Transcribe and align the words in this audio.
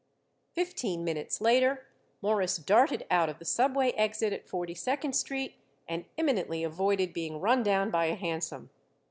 Fifteen 0.55 1.03
minutes 1.03 1.41
later 1.41 1.85
Morris 2.23 2.57
darted 2.57 3.05
out 3.11 3.29
of 3.29 3.37
the 3.37 3.45
subway 3.45 3.91
exit 3.91 4.33
at 4.33 4.47
Forty 4.47 4.73
second 4.73 5.13
Street 5.13 5.57
and 5.87 6.05
imminently 6.17 6.63
avoided 6.63 7.13
being 7.13 7.39
run 7.39 7.61
down 7.61 7.91
by 7.91 8.05
a 8.05 8.15
hansom. 8.15 8.71